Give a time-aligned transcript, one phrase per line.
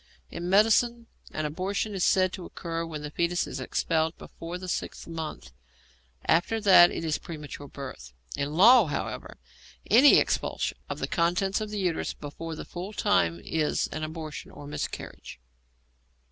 [0.31, 4.67] In medicine, an abortion is said to occur when the foetus is expelled before the
[4.67, 5.51] sixth month;
[6.25, 8.11] after that it is premature birth.
[8.35, 9.37] In law, however,
[9.91, 14.49] any expulsion of the contents of the uterus before the full time is an abortion
[14.49, 15.39] or miscarriage.